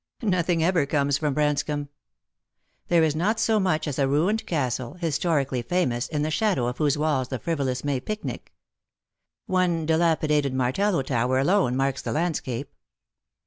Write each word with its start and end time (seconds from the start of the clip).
Nothing 0.23 0.63
ever 0.63 0.87
comes 0.87 1.19
from 1.19 1.35
Branscomb. 1.35 1.87
There 2.87 3.03
is 3.03 3.15
not 3.15 3.39
so 3.39 3.59
much 3.59 3.87
as 3.87 3.99
a 3.99 4.07
ruined 4.07 4.47
castle, 4.47 4.95
historically 4.95 5.61
famous, 5.61 6.07
in 6.07 6.23
the 6.23 6.31
shadow 6.31 6.65
of 6.65 6.79
whose 6.79 6.97
walls 6.97 7.27
the 7.27 7.37
frivolous 7.37 7.83
may 7.83 7.99
pic 7.99 8.25
nic. 8.25 8.51
One 9.45 9.85
dilapidated 9.85 10.55
martello 10.55 11.03
tower 11.03 11.37
alone 11.37 11.75
marks 11.75 12.01
the 12.01 12.13
landscape. 12.13 12.73